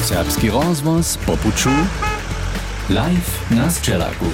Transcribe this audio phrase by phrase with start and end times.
[0.00, 1.68] Serbski rozvoz po puču.
[2.88, 4.24] Live na Sčelaku.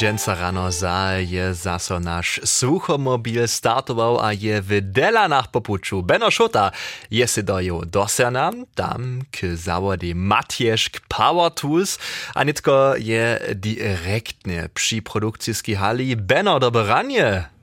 [0.00, 6.02] Dženca rano za je zaso naš suchomobil startoval a je v Delanach popuču.
[6.02, 6.70] Beno Šota
[7.10, 11.98] je si dojo dosjana, tam k zawody Matjeszk Power Tools,
[12.34, 16.16] a nitko je direktnie przy produkcijskiej hali.
[16.16, 17.44] Beno, dobre ranie!
[17.44, 17.57] Mm,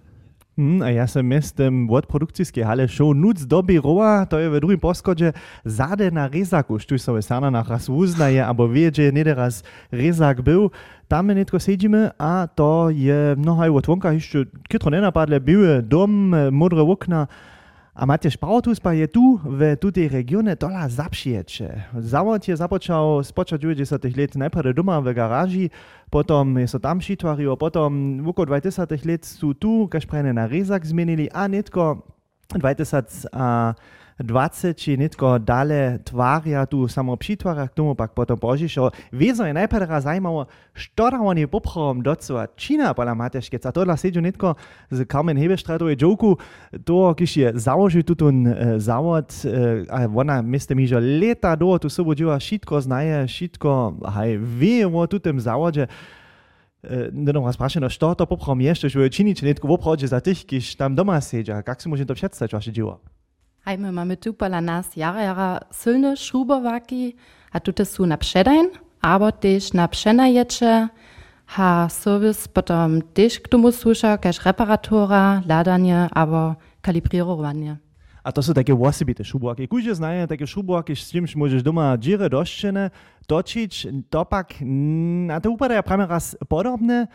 [0.58, 4.80] a ja sam jestem od produkcijskiej hale show Nuc do biroa, to je w drugim
[4.80, 5.34] poschodzie
[5.66, 10.42] zade na rezaku, štuj so sana nach raz uznaje, abo wie, że nie raz rezak
[10.42, 10.72] był.
[11.08, 16.36] Tam netko siedzimy, a to je mnohaj od wonka jeszcze kitro nie napadle, były dom,
[16.52, 17.28] modre okna,
[17.96, 21.96] a máte špautus pa je tu, v tutej regione dola zapšiječe.
[22.04, 25.66] Zavod je započal spočat 90 let najprve doma v garáži,
[26.12, 30.44] potom je so tam šitvaril, potom v oko 20 let sú tu, kaž prejne na
[30.44, 32.04] rezak zmenili a netko
[32.52, 33.74] 20 a
[34.20, 38.90] 20 netko dale tvarja tu samo obšitvarah, k tomu pak potom požišo.
[39.12, 43.98] Vezo je najprej zajmalo, što da oni poprom docela čina pa lamateške, a to da
[43.98, 44.54] sedžu netko
[44.90, 46.38] z Carmen Hebestratovej joku,
[46.84, 51.78] to, kiš je založil tu uh, eh, zavod, uh, ona meste mi že leta do
[51.78, 55.88] tu sobođiva, šitko znaje, šitko, haj, ve o tutem zavodže.
[56.84, 60.46] Eh, Nedom vas sprašeno, što to poprom ješčeš v činiči netko v obhodže za tih,
[60.46, 63.00] kiš tam doma sedža, kak si možem to predstavljati vaše živo?
[63.66, 67.16] My mamy tu pola nas jara jara silne šrubovaki,
[67.52, 68.66] a tu su na předajn,
[69.02, 70.90] aber też na přenaječe,
[71.46, 77.78] ha servis potom też k tomu słuša, kaž reparatura, ladanie, aber kalibrowanie.
[78.24, 79.68] A to są takie osobite szubłaki.
[79.68, 82.92] Każdy znaje takie szubłaki, z czymś możesz doma dziurę doszczene,
[83.28, 84.54] točić, to pak,
[85.32, 87.08] a to upada prawie raz podobne,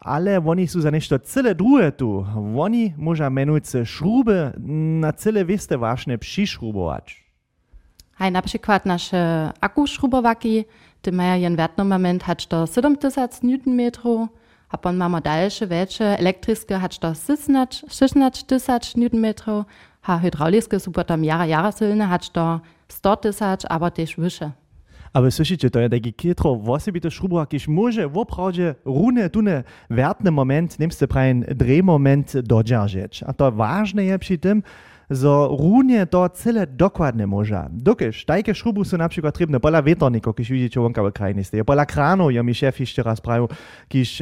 [0.00, 2.24] ale oni sú za nešto celé druhé tu.
[2.56, 4.56] Oni môža menujúce šrúby
[5.04, 7.20] na celé veste vážne přišrubovať.
[8.20, 10.64] Hej, na przykład nasze akuszrubowaki,
[11.02, 14.28] ty mają jen wertny moment, hat to 7000 Newtonmetrów,
[14.68, 19.64] a pon mamy dalsze, welche elektrische hat to 16 tysiąc Newtonmetrów,
[20.02, 24.50] a hydraulische super tam jara jara silne hat to 100 tysiąc, aber też wyższe.
[25.12, 30.30] Ale słyszycie, to je taki kitro wosebity szrubach, kiż może w oprawdzie runy tune wertny
[30.30, 33.22] moment, niemste prajen drehmoment dodzierżyć.
[33.22, 34.62] A to ważne je przy tym,
[35.10, 37.68] zo runie to cele dokładnie może.
[37.72, 41.64] Dokiż, takie szrubu są na przykład trybne pola wietorników, kiż widzicie wonka w krajnie steje,
[41.64, 43.48] pola kranu, ja mi szef jeszcze raz prawił,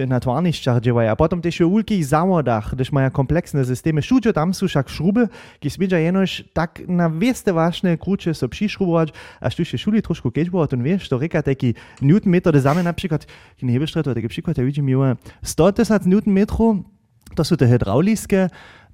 [0.06, 4.54] na twarniszczach dziewają, a potem też w ulkich zawodach, gdyż mają kompleksne systemy, sztudzie tam
[4.54, 5.28] są wszak szruby,
[5.60, 10.50] kiż smiedzia jenoś tak na wieste ważne krucze so przyszrubować, a sztudzie szuli troszkę kiedyś
[10.50, 13.26] było, to wiesz, to reka taki newtonmeter, to same na przykład,
[13.62, 16.76] nie hebestreto, taki przykład, ja widzimy, 100 tysiąc newtonmetrów,
[17.34, 18.49] to są te hydrauliskie,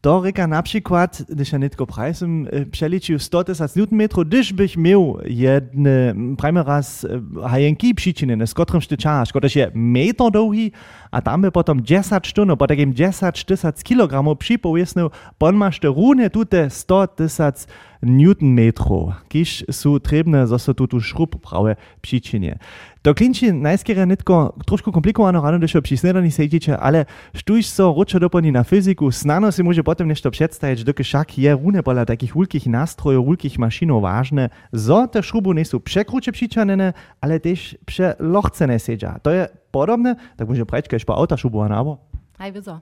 [0.04, 5.18] to reka na przykład, gdyż ja nitko prajsem przeliczył 100 tysiąc newtonmetrów, gdyż bych miał
[5.24, 7.06] jedne, prajmy raz,
[7.42, 10.72] hajenki przyczyny, z którym ty czas, który je metr długi,
[11.14, 15.78] a tam by potom 10 štun, no po takým 10 tisíc kilogramov připověsnil, pon máš
[15.78, 17.70] te rune tute 100 tisíc
[18.02, 22.54] newtonmetrov, kiž sú trebne zase tuto šrup prawe příčině.
[23.02, 28.18] To klinči najskere netko trošku komplikované ráno došlo při snedaní sejtiče, ale štuž so ročo
[28.18, 32.36] doplní na fyziku, snano si může potom nešto představit, dokud šak je rune pola takých
[32.36, 39.16] ulkých nástrojů, ulkých mašinov vážne, zo te šrubu nejsou překruče přičanené, ale tež přelohcené sejdža.
[39.22, 41.98] To je podobne, tak može preč, keď po auta šrubu nabo.
[42.38, 42.78] Hej, wieso?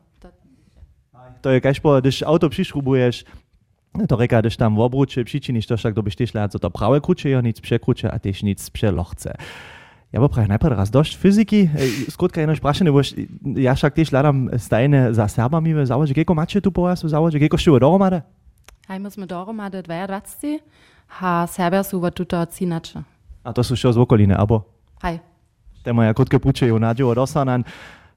[1.40, 3.24] To je keď po, když auto přišrubuješ,
[4.08, 6.30] to reka, když tam v obruče přičiniš, to však dobyš tež
[6.60, 9.32] to prawe kruče, jo, nic překruče a tež nic přelohce.
[10.12, 11.72] Ja bo prawie najpierw raz dość fizyki,
[12.12, 13.00] skrótka jedno spraszenie, bo
[13.56, 16.12] ja však tiež hľadám stajne za Serbami závodže.
[16.12, 17.40] Kieko máte tu po vás v závodže?
[17.40, 18.20] Kieko šťuvo dohromady?
[18.92, 20.60] Hej, my sme dohromady 22,
[21.16, 23.00] a Serbia sú v tuto cínače.
[23.40, 24.68] A to sú čo z okoliny, abo?
[25.00, 25.24] Hej.
[25.82, 27.64] To je moja krótke puče, ju nadživo dosanan.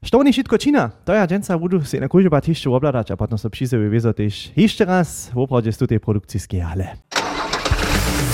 [0.02, 0.90] Što oni všetko čina?
[1.04, 4.14] To ja dženca budu si na kúže bať ešte obladať a potom sa príze vyviezol
[4.14, 6.94] tiež ešte raz v opravde z produkcijskiej hale.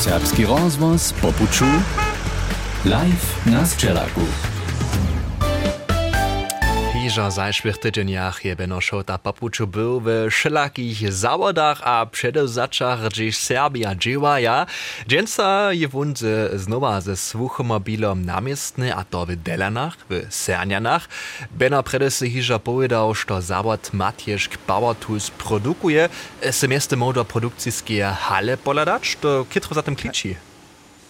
[0.02, 1.68] Serbski rozvoz po puču.
[2.84, 4.26] Live na Sčelaku.
[7.12, 13.94] Hižo zajšłych tydzieniach je Beno Šota papuču był w wszelakich zawodach a przedewzaczach, gdzieś Serbia
[13.94, 14.66] dzieła ja.
[15.08, 21.08] Dżęca je wundze znowa ze słuchomobilom namiestny, a to w Delanach, w Sernianach.
[21.50, 26.08] Beno predesy hižo powiedział, że zawod Matjeszk Power Tools produkuje.
[26.50, 30.34] Semesty modo produkcijskie hale poladać, to kitro za tym kliczy.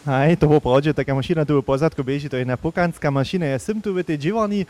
[0.07, 3.47] Hej, to bo pravde, taká mašina tu v pozadku beží, to je jedna pokanská mašina,
[3.47, 4.67] ja tu v tej dživarni,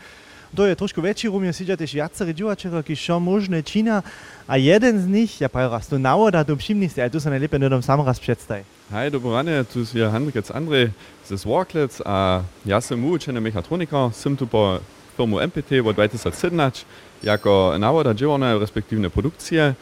[0.53, 4.05] To je trošku väčší rum, je siďa tiež viacerí divačero, ki šo možné čína.
[4.45, 7.33] A jeden z nich, ja prav raz, tu návoda, tu všimni si, aj tu sa
[7.33, 8.61] najlepšie nedom sam raz předstaj.
[8.93, 10.93] Hej, dobrý rane, tu je Hendrik Andrej
[11.25, 14.77] ze Zwarklec a ja som učený mechatronika, som tu po
[15.17, 16.85] firmu MPT od 2017
[17.25, 19.73] jako návoda dziewone, respektywne produkcje.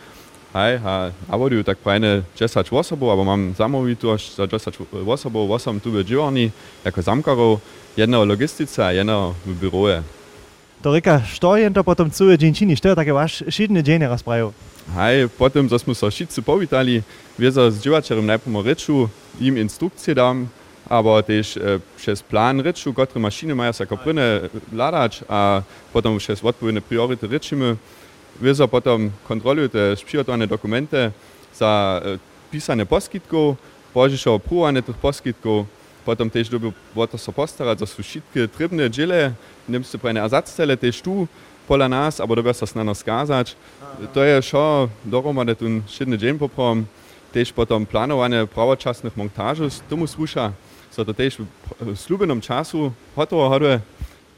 [0.56, 5.91] Hej, a avoduju tak prajne 10 osobov, aber mam zamówitość za 10 osobov, 8 tu
[5.91, 6.51] w dziewani,
[6.85, 7.59] jako zamkarov,
[7.97, 10.20] jedno w logistyce a jedno w biurze.
[10.81, 14.54] To reka, što je to potom cuje dzień što je také váš šidný deň rozpravu?
[14.98, 17.04] Hej, potem, że smo se wszyscy powitali,
[17.39, 20.48] wieso z dziewaczerom najpierw ryczu, im instrukcje dam,
[20.89, 24.39] aber też e, przez plan ryczu, które maszyny mają jako prynne
[24.74, 25.62] ladać, a
[25.94, 27.75] potem przez odpowiednie priorytety ryczymy,
[28.42, 31.12] wieso potem kontrolują te przygotowane dokumenty
[31.54, 32.18] za e,
[32.51, 33.56] pisane poskitków,
[33.94, 35.66] bożiszo oprówane tych poskitków,
[36.06, 39.33] Potem też dobil, boto so postarać, za sušitki, trybne dżile,
[39.69, 41.27] nem se prene azacele, też tu,
[41.68, 43.56] pola nas, albo dobra so snano skazać.
[44.13, 46.86] To je šo doromane tu šedny dzień poprom,
[47.33, 50.51] też potem planowanie prawoczasnych montaży, z tomu słusza,
[50.92, 51.38] so to też
[51.81, 53.80] w slubenom czasu, hotowo hoduje,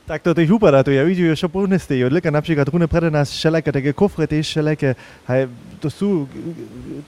[0.03, 3.31] Tak to tiež upadá, to ja vidím, že povneste, od leka napríklad rune prede nás
[3.31, 4.99] všelijaké také kofre, tiež všelijaké,
[5.31, 5.47] hej,
[5.79, 6.27] to sú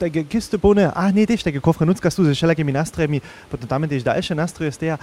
[0.00, 3.20] také kiste plné, a nie tiež také kofre, nucka sú so všelijakými nástrojmi,
[3.52, 4.96] potom tam tiež ďalšie nástroje steja.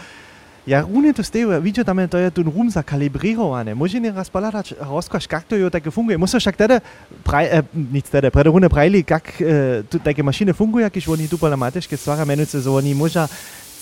[0.63, 3.75] Ja rune to steju, vidíte tam to je ten rum zakalibrírované.
[3.75, 6.15] Môže nie raz paladať, rozkaž, jak to jo také funguje.
[6.15, 6.79] Musíš však teda,
[7.19, 11.35] praj, eh, nic teda, prede rune prajli, jak eh, také mašiny fungujú, keď oni tu
[11.35, 13.27] pola mateške stvara menujúce, so oni môža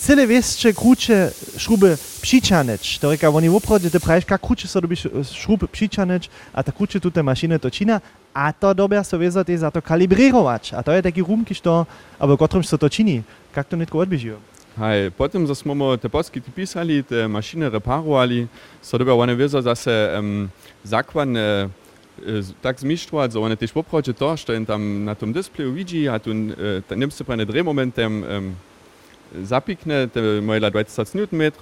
[0.02, 1.16] cele vešče kruče
[1.56, 2.96] šrube pšičaneč.
[2.98, 6.72] To reka, oni opravdu te praviš, kak kruče so dobiš eh, šrub pšičaneč, a ta
[6.74, 8.00] kruče tu te mašine točina,
[8.34, 10.72] a to dobja so vezati za to kalibrirovač.
[10.72, 11.84] A to je taki rum, ki što,
[12.18, 13.22] abo kotrom što točini,
[13.54, 14.40] kak to netko odbižijo.
[14.76, 18.48] Hej, potem da smo te podskiti pisali, te mašine reparovali,
[18.82, 20.50] so dobja one vezo, da se um,
[20.84, 21.70] zakvan uh,
[22.62, 26.18] tak zmištvovať, že one tiež popravče to, što jen tam na tom displeju vidí a
[26.18, 28.54] tu eh, uh, nemse pa ne dremomentem um,
[29.42, 31.52] zapikne, te moje 20 Nm,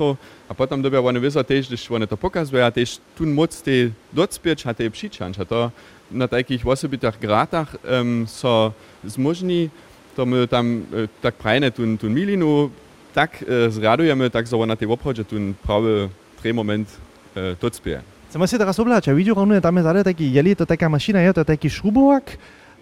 [0.49, 3.71] a potem dobią one wiedzą też, gdyż one to pokazują, a też tu moc te
[4.13, 5.71] docpieć, a te przyciąć, a to
[6.11, 8.73] na takich osobitych gratach um, so
[9.05, 9.71] zmożni,
[10.17, 12.71] to my tam e, tak prajne tu, tu milinu,
[13.15, 16.09] tak e, zradujemy, tak so na tej obchodzie tu prawy
[16.55, 16.89] moment
[17.37, 18.03] e, docpie.
[18.29, 21.35] Chcemy się teraz oblać, ja widzę, że tam jest taki, jeli to taka maszyna, je
[21.35, 22.37] to taki szrubowak,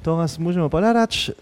[0.07, 1.33] nas możemy poladać,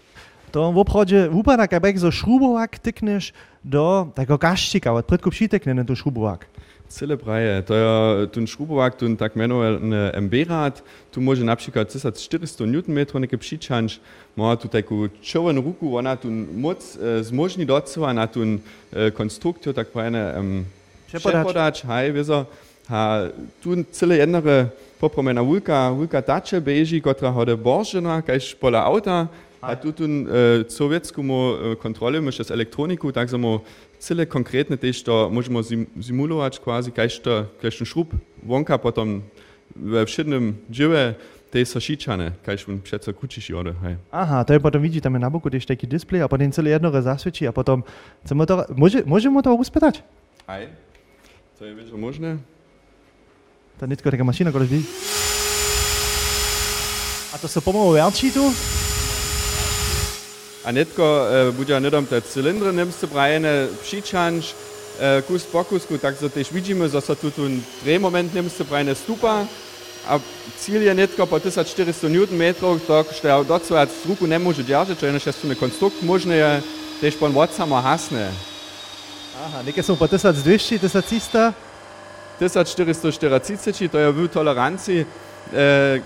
[0.57, 3.33] to w obchodzie wypada, jak zo šrubovak tykneš
[3.65, 6.49] do tego gaščika, od predku přitekne na tu šrubovak.
[6.89, 10.81] Cele praje, to je ten šrubovak, ten tak menovaný MB-rad,
[11.11, 13.99] tu môže napríklad 1400 Nm neke přičanč,
[14.33, 18.57] má tu takú červenú ruku, ona tu moc e, zmožní docela na ten
[18.89, 20.65] e, konstruktor, tak prajené um,
[21.05, 22.47] přepodač, hej, vizo,
[22.89, 29.27] a tu cele jednere popomena vulka, vulka dače beži, kotra hode boržena, kajž pola auta,
[29.61, 33.61] a tu tun e, sowieckomu e, kontrolę my przez elektroniku, tak samo
[33.99, 39.21] cele konkretne też to możemy sim, simulować quasi kajšto, kajšto szrub wonka potom
[39.75, 41.15] we wszednym dziełe
[41.51, 43.95] te są šičane, kajž on přece kučiš jode, hej.
[44.11, 46.91] Aha, to je potom vidí tam na boku, když taký displej a potom celé jedno
[47.01, 47.83] zasvědčí a potom
[48.25, 50.03] chceme to, může, můžeme to uspětať?
[50.47, 50.67] Hej,
[51.57, 52.39] to je většinou možné.
[53.79, 54.85] To je taká mašina, kolik ví.
[57.33, 58.53] A to se pomalu verčí tu?
[60.65, 64.53] A netko e, bude nedom te cylindry niemcy brajene přičanč,
[64.99, 68.95] e, kus po kusku, tak so też widzimy, że so tu ten drehmoment niemcy brajene
[68.95, 69.45] stupa,
[70.07, 70.19] a
[70.59, 72.53] cíl je netko po 1400 Nm,
[72.87, 76.61] tak što als ruku ne može držati, če je še tu konstrukt možno je
[77.01, 78.31] też pon vodcama hasne.
[79.45, 81.53] Aha, nekaj smo po 1200, 1300?
[82.39, 85.05] 1440, to je v tolerancji,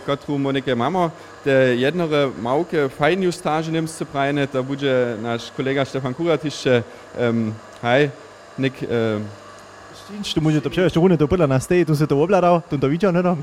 [0.05, 1.09] kot bomo neke imamo,
[1.43, 6.81] te jednore małke, fajne justaže nemce prajne, da bude naš kolega Stefan Kuratiš še,
[7.29, 7.47] um,
[7.81, 8.09] haj,
[8.57, 8.83] nek...
[8.89, 9.29] Um,
[10.01, 12.61] Štinč, tu može to pševa, što gune to prla na steji, tu se to obladal,
[12.69, 13.37] tu to vičal, ne no?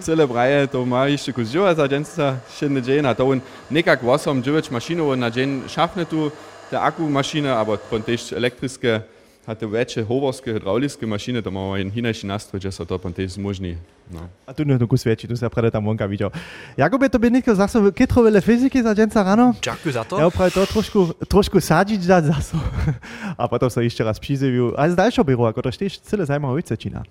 [0.00, 4.42] Cele braje, to ima išče kuziva, za dženca še ne džena, to on nekak vosom
[4.42, 6.30] dživeč mašino, on na džen šafne tu,
[6.70, 9.00] te aku mašine, ampak pontež elektrijske,
[9.46, 13.36] hatte veće hovorske, hydrauliske mašine, to máme jen hinejší nástroj, že sa to potom tiež
[13.36, 13.76] zmožní.
[14.08, 14.28] No.
[14.48, 16.32] A tu nie kus väčší, tu sa prede tam vonka videl.
[16.76, 19.52] Jakubie, to by niekto zase kytrovele fyziky za dženca ráno?
[19.60, 20.14] Ďakujem za to.
[20.20, 22.56] Ja opravdu to trošku, trošku sadiť dať zase.
[23.40, 24.72] A potom sa ešte raz přizeviu.
[24.76, 27.04] A z ďalšieho byru, ako to tiež celé zaujímavé veci čína.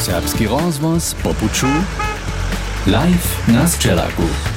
[0.00, 1.68] Serbski rozvoz po puču
[2.86, 4.47] live na Sčelaku.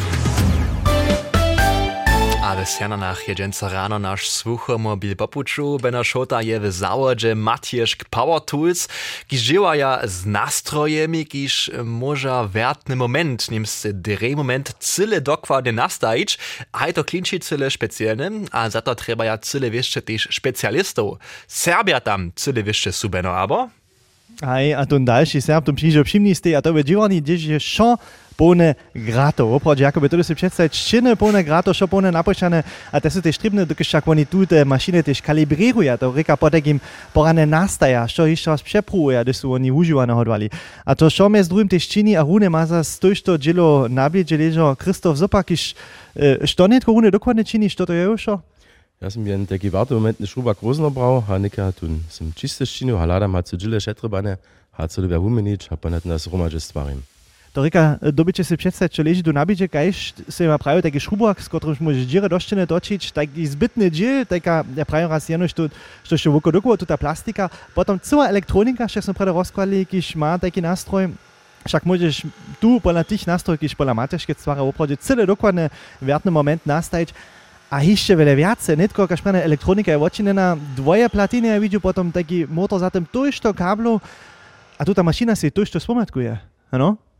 [2.66, 8.88] W Siananach jedzenca rano nasz słuchomobil popuczu, bena szota je w załodzie Matieżk Power Tools,
[9.28, 16.38] kiż dziełaja z nastrojemi, kiż może wertny moment, nims drej moment cyle dokładnie nastajić,
[16.72, 21.18] a to klinči cyle specjalnym, a za to trzeba ja cyle jeszcze też specjalistów.
[21.48, 23.70] Serbia tam cyle jeszcze subeno, abo?
[24.42, 27.60] Aj, a ten dalszy serb, to przyjdzie przyjemnisty, a to by dziwani, gdzieś je
[28.42, 29.46] pełne grato.
[29.54, 33.30] Opravdu, jakoby to si představit, činy pełne grato, šo pełne napočane, a te sú tie
[33.30, 36.80] štribne, dokiaľ však oni tu te mašiny tiež kalibrujú, to reka potek im
[37.14, 40.50] porane nastaja, čo ešte raz přeprúvajú, kde sú oni užívané hodvali.
[40.82, 44.74] A to šo mes druhým tiež čini a rune má za stojšto džilo nabliedže ležo
[44.74, 45.78] Kristof Zopakiš,
[46.42, 48.42] što netko rune dokładnie čini, što to je už?
[49.02, 52.66] Ja sam jen taki warto moment ne šruba grozno brał, a neka tun sam čiste
[52.66, 54.38] štinu, a lada ma cu džile šetrebane,
[54.78, 57.02] a co dobe humenič, a pa net nas romaže stvarim.
[57.52, 61.36] To reka, dobycie si představit, čo leží tu nabíče, kajž se ma prajú taký šrubák,
[61.36, 65.68] s ktorým môžeš džire doštene točiť, taký zbytný džil, taká, ja prajú raz jeno, što,
[66.08, 70.16] što ešte voko dokovo, tu tá plastika, potom celá elektronika, však som prede rozkladli, kýž
[70.16, 71.12] má taký nástroj,
[71.68, 72.24] však môžeš
[72.64, 75.68] tu podľa tých nástrojov, kýž podľa mateřské stvara opravdu celé dokładne
[76.00, 77.12] wertny moment nastajiť,
[77.72, 82.12] a jeszcze wiele więcej, nie tylko jakaś elektronika jest odcinena, dwoje platiny, ja widzę potem
[82.12, 84.00] taki motor za tym to kablu,
[84.80, 86.38] a tu ta maszyna się to spomatkuje,
[86.72, 87.11] no?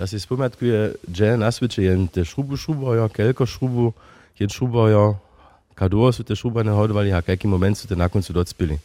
[0.00, 3.92] Da si spomatkuje, że na świecie jen te šrubu šrubajo, kelko šrubu,
[4.40, 5.16] jed šrubajo,
[5.74, 8.78] kadovo su te šrubane hodovali, a jaki moment su te na koncu docpili.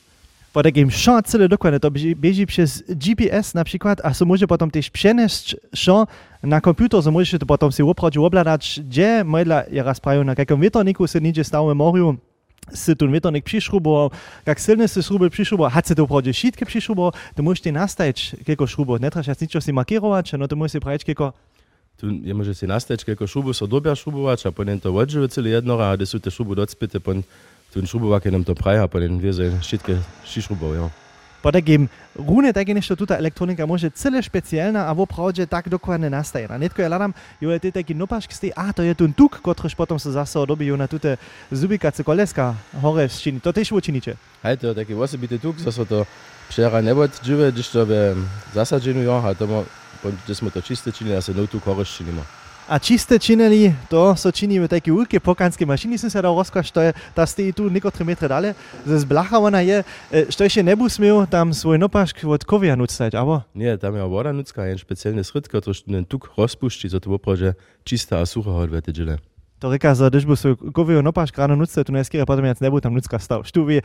[0.53, 0.89] Po takim
[1.25, 6.05] cyle dokładnie, to bieži przez GPS na przykład, a so może potem też przenieść szon
[6.43, 10.36] na komputer, so możesz to potem się opradzić, obladać, gdzie modla, ja raz prawię, na
[10.38, 11.75] jakim wietorniku się nigdzie stało w
[12.65, 14.10] morzu, si ten wietornik přišruboval,
[14.45, 18.17] jak silne si šruby přišruboval, had si to upravdu šítke přišruboval, to môžeš ty nastajiť,
[18.45, 21.34] keko šrubo, netraš ničo si markirovať, no to môžeš si praviť, keko
[21.95, 25.55] Tu je może si nastajiť, keko šrubu so dobia šrubovať, a potem to odžive celé
[25.55, 27.24] jednora, a kde sú te šrubu docpite, potem
[27.72, 31.05] ten šrubovak je nám to praja, potem vie sa šítke šišrubov, jo.
[31.46, 31.86] Potem
[32.18, 36.50] rune takie ništo tuta elektronika może cyle specjalna, a w oprawdzie tak dokładnie nastaje.
[36.50, 39.38] A netko ja ladam, jo je ty taki nopašk stej, a to je ten tuk,
[39.46, 41.18] kotryż potom se zase odobijú na tute
[41.52, 43.38] zubikace koleska hore ščini.
[43.46, 44.18] To tež učiniče.
[44.42, 46.06] Hej, to taki osobity tuk, zase to
[46.50, 48.16] przera nebod džive, když to be
[48.54, 52.25] zasadzeniu, a to smo to čiste činili, a se no tuk hore ščinimo.
[52.65, 56.34] A či ste činili to, so činili v takej veliki pokanski mašini, sem se dal
[56.34, 58.55] razkošiti, da ste tu neko tri metre dale,
[58.86, 62.75] zdaj zblaha ona je, e, što še ne bo smel tam svoj nopašk od kovija
[62.75, 63.43] nucati, abo?
[63.53, 67.38] Ne, tam je voda nucka, en specialni sredka, to je tuk razpušči, zato bo pa
[67.38, 67.53] že
[67.86, 69.22] čista suha odvete žele.
[69.65, 72.93] To reka, když by svoj kovio nopašk ráno nucať, tu neskýre potom jac nebu tam
[72.93, 73.41] nucka stav.
[73.50, 73.81] Štúvi,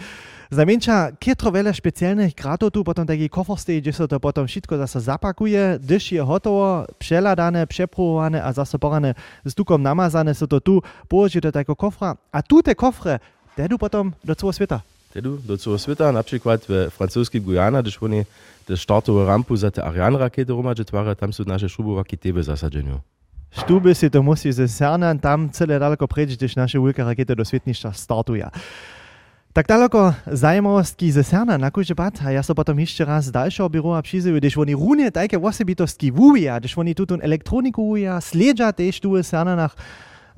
[0.52, 4.76] znamienča, kietro veľa špeciálnych gratov tu, potom taký kofor stojí, kde sa to potom všetko
[4.76, 10.60] zase zapakuje, když je hotovo, přeladané, přepruhované a zase porane s tukom namazané, sa to
[10.60, 12.12] tu položí do takého kofra.
[12.28, 13.16] A tu te kofre,
[13.56, 14.84] dedu potom do celého sveta.
[15.16, 18.28] Tedu do celého sveta, napríklad v francouzskej Guyana, když oni
[18.68, 23.00] te štartovú rampu za te Ariane-rakety romadže tvára, tam sú naše šrubovaky tebe zasadženú.
[23.50, 27.42] Štúby si to musí ze Cernan tam celé daleko preč, když naše veľká raketa do
[27.42, 28.46] svetništa startuje.
[29.50, 33.34] Tak daleko zajmowostki ze Cerna na kúže pat, a ja so potom ešte raz z
[33.34, 38.70] dalšieho byroa přizujú, když oni rúne také osobitostky vúvia, když oni túto elektroniku vúvia, sledža
[38.70, 39.74] tež tu v Cernanach,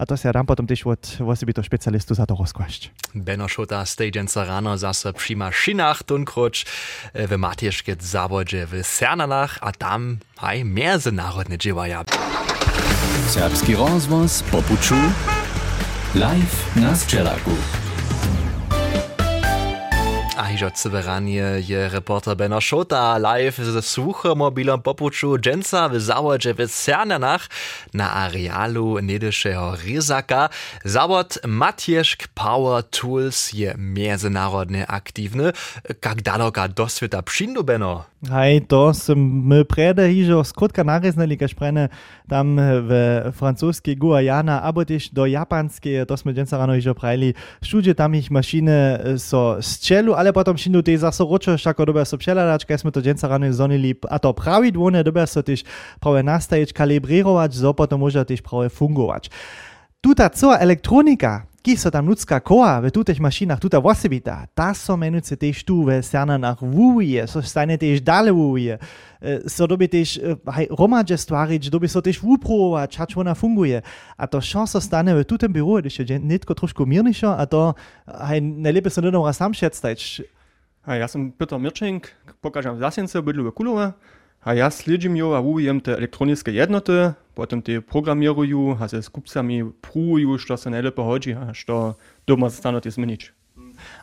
[0.00, 3.12] a to sa dám potom tiež od osobito špecialistu za to rozkvašť.
[3.12, 6.64] Benno Šota stejdženca rano zase pri mašinách tunkroč
[7.12, 12.08] w Matieżkie zawodzie w Cernanach, a tam aj międzynarodne dzieła.
[13.28, 14.94] Serbski rozvoz popuču
[16.14, 17.81] live na Sčelaku.
[20.32, 26.68] A hižo cyberanie je reporter Benno Šota live ze słuchomobilom popuczu dżęca w zawodzie w
[26.68, 27.48] Cernanach
[27.94, 30.48] na arealu niedyszego Ryzaka.
[30.84, 35.52] Zawod Matieżk Power Tools je międzynarodnie aktywny.
[36.04, 38.04] Jak daleka do świata przyjdu, Benno?
[38.22, 41.90] Hej, to som my prede hižo skrótka nareznali, kaž prene
[42.30, 42.90] tam w
[43.34, 47.34] francuskiej Guajana, abo też do japanskie, to sme dženca rano hižo prajli.
[47.66, 52.14] Všude tam ich mašiny so sčelu, ale potom šinu tej zase ročo, šako dobe so
[52.14, 55.66] přeladać, kaj sme to dženca rano zonili, a to prawidłone dobe so też
[55.98, 59.26] prawie nastajić, kalibrować, so potom może też prawie fungować.
[60.02, 64.98] Tuta cała elektronika, ki so tam ľudská koa v tutých mašinách, tuta osobita, tá so
[64.98, 68.82] menujúce tiež tu v Cernanach vúje, so stane tiež dále vúje,
[69.46, 73.78] so doby tiež aj romadže stvariť, doby so tiež vúprovovať, čač ona funguje.
[74.18, 77.78] A to čo so stane v tutem byrú, když je netko trošku mírnejšie, a to
[78.10, 79.54] aj najlepšie sa nedom raz sam.
[80.82, 82.10] A ja som Piotr Mirčenk,
[82.42, 83.94] pokažem v Zasience, bydlu v Kulove.
[84.42, 90.38] A ja sljedziu a wujem te elektronické jednoty, potem te programieruju, a se skupcami pruju,
[90.38, 91.94] što se najlepo hodzi, a što
[92.26, 93.30] doma stano te zmienić.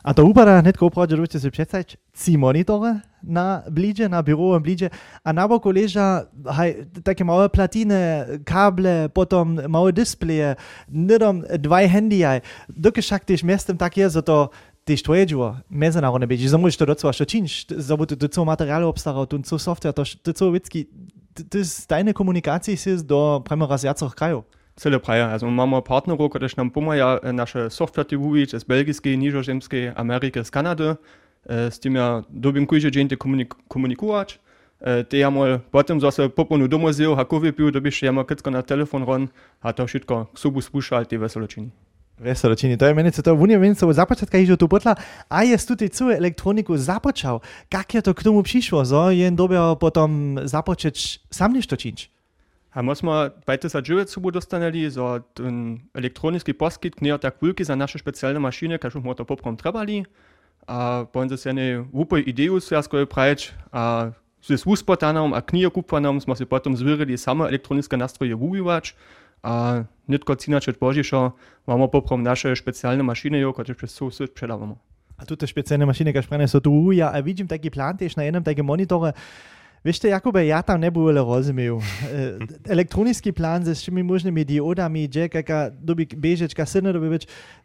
[0.02, 4.62] A to upada hned ko prođe, dođete se predstaviti, ci monitore na bliže, na birovom
[4.62, 4.88] bliže,
[5.22, 10.54] a na boku leža haj, take male platine, kable, potom male displeje,
[10.88, 12.40] nedom dvaj hendijaj.
[12.68, 17.12] Dokaj šak tiš mestem tak je, zato so džuo, mezinárodne beži, že môžeš to docela
[17.12, 22.12] što činiš, že to do co materiálu obstaral, tu co software, to, to je tajne
[22.12, 24.44] komunikacji si do prema razjacach krajów.
[24.76, 25.24] Cele praje.
[25.24, 30.96] Also mamy partnerów, którzy nam pomagają nasze software wywołać z belgijskiej, niżoziemskiej, Ameryki, z Kanady.
[31.46, 34.38] Z tym ja dobim kujże dzień komunik komunikować.
[35.08, 39.04] Te ja mal potem zase poponu domu zjel, hakowy pił, dobiš ja kicko na telefon
[39.04, 39.28] ron,
[39.60, 41.70] a to wszystko k sobu spuszczal, te weselo czyni.
[42.20, 42.76] Veselo čini.
[42.76, 44.94] To je meni se to v unijo so započatka ižo tu potla,
[45.30, 47.40] a je tudi celú elektroniku započal.
[47.72, 48.84] Kak je to k tomu přišlo?
[48.84, 52.12] Zo je dobil potom započeć sam nešto činč?
[52.70, 57.64] A my sme bajte sa živé sobu dostaneli, so ten elektronický poskyt nie tak veľký
[57.64, 60.04] za naše špeciálne mašiny, kaž sme to poprom trebali.
[60.68, 66.44] A potom sa ne úplne ideu sviasko prajč a s uspotanom a knihokupvanom sme si
[66.44, 68.94] potom zvyrili same elektronické nástroje využívať
[69.42, 71.32] a nitko cinačet božišo,
[71.66, 74.74] mamy poprom nasze specjalne maszyny, które przez cały świat sprzedawamy.
[75.16, 78.16] A tu te specjalne maszyny, które sprane so tu ja, a widzim taki plan też
[78.16, 79.12] na jednym takim monitorze,
[79.84, 81.80] Wiesz, Jakube, ja tam nie byłem rozumiał.
[82.68, 87.18] Elektroniczny plan ze wszystkimi możnymi diodami, gdzie jaka dobi bieżeć, jaka syny dobi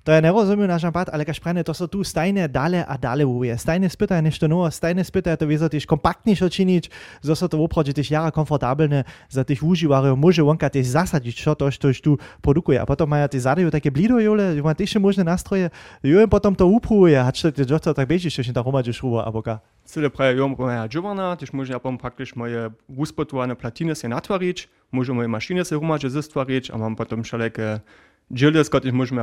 [0.04, 2.98] to ja nie rozumiał na żabat, ale każ prane, to są tu stajne dale a
[2.98, 3.58] dale uje.
[3.58, 6.90] Stajne spytaj nešto nowo, stajne spytaj to też kompaktniejsze czynić,
[7.22, 11.56] zo so to woprawdzie też jara komfortabilne, za tych używarów może łąka też zasadzić, co
[11.56, 12.82] to, coś tu produkuje.
[12.82, 15.70] A potem mają te zadają takie blido jole, ma też możne nastroje,
[16.04, 17.52] jo potem to upruje, a czy
[17.84, 19.44] to tak bieżeć, że się tam romadzi szruba, albo
[19.86, 19.90] ka.
[19.90, 24.70] Cyle prawie ją moja dziuwana, też może ja pom praktycznie moje uspotowane platiny się natwarić,
[24.92, 27.80] może moje maszyny się rumacze zestwarić, a mam wszelkie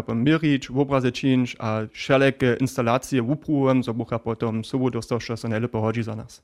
[0.06, 5.48] pom mirić, obrazy czynić, a wszelkie instalacje uprułem, so bucha potem sobą dostał, że się
[5.48, 6.42] najlepiej chodzi za nas.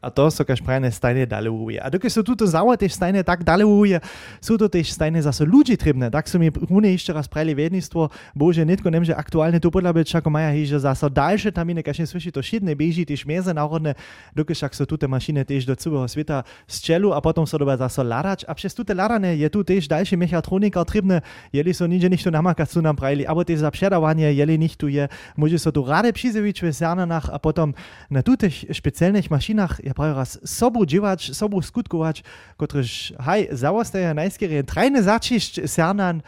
[0.00, 1.76] A to so kaž prajne stajne dale uje.
[1.76, 4.00] A dokaj so tuto zawa tež stajne tak dale uje,
[4.40, 6.08] sú to tež stajne zase ľudí trebné.
[6.08, 10.06] Tak som mi rune ešte raz prajli vednictvo, bože, netko nemže aktuálne to podľa byť,
[10.08, 13.92] čako maja hiže zase dalšie tamine, kaž neslyší to šidne beží, tež medzinárodne,
[14.32, 17.76] dokaj však so tuto mašine tež do celého sveta z čelu a potom so doba
[17.76, 18.48] zase ladač.
[18.48, 21.20] A přes tuto ladanie je tu tež další mechatronika trebné,
[21.52, 24.78] jeli so nič nič tu namakať, sú nám prajli, abo tež za předávanie, jeli nič
[24.78, 27.74] tu je, môže so tu rade přizevič v Zernanach a potom
[28.08, 32.22] na tutych špeciálnych mašinách ja prawie raz sobu dziewacz, sobu skutkować,
[32.56, 36.22] któryż haj, załostaje najskierie trajne zaczyść sernan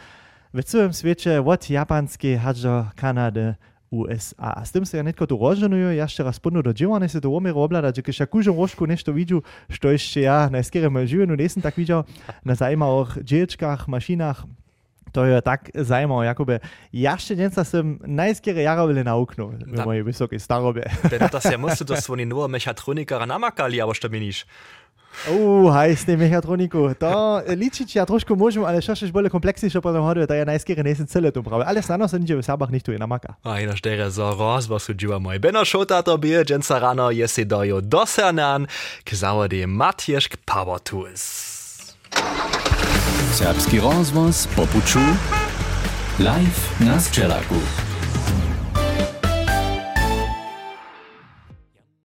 [0.53, 3.55] w całym świecie od japanskiej aż do Kanady,
[3.93, 4.65] USA.
[4.65, 7.63] Z tym się ja netko tu rozżenuję, jeszcze raz punu do dziewania się to umiero
[7.63, 11.35] oblada, że kiedy ja kużą rożku nešto widziu, što jeszcze ja najskierie mal żyłem, no
[11.35, 12.03] nesem tak widział,
[12.45, 14.45] na zajmałych dzieczkach, maszynach,
[15.13, 16.53] to je tak zaujímavé, jakoby
[16.89, 20.89] ja ešte dnes som najskôr jarovili na okno v mojej vysokej starobe.
[21.11, 24.45] Wenn das ja musst du das von den nur Mechatroniker namakali, aber što meniš?
[25.29, 26.89] Uh, hajs tej mechatroniku.
[26.97, 31.05] To ličiť ja trošku môžem, ale čo bolo komplexnejšie potom hoduje, to je najskôr nesem
[31.05, 31.63] celé to práve.
[31.63, 33.37] Ale snadno sa nič v sábach nicht tu je namaka.
[33.45, 35.37] A ináč tere za roz, was su dživa moj.
[35.39, 38.65] Beno šota to bie, dženca rano je si dojo dosernan,
[39.05, 41.53] k zavode Matješk Power Tools.
[43.33, 44.99] Serbski rozvoz popuču
[46.19, 47.82] live na Sčelaku.